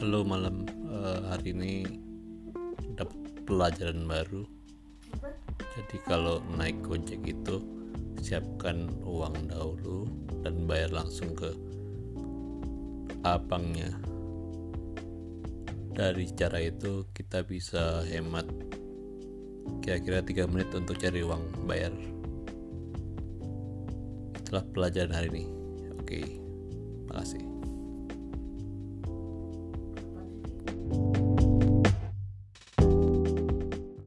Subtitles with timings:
[0.00, 0.64] lo malam.
[0.88, 1.84] Uh, hari ini
[2.96, 4.48] dapat pelajaran baru.
[5.76, 7.60] Jadi kalau naik gojek itu
[8.20, 10.08] siapkan uang dahulu
[10.40, 11.52] dan bayar langsung ke
[13.28, 13.92] abangnya.
[15.92, 18.48] Dari cara itu kita bisa hemat
[19.84, 21.92] kira-kira 3 menit untuk cari uang bayar.
[24.32, 25.44] Itulah pelajaran hari ini.
[26.00, 26.40] Oke
[27.12, 27.44] makasih.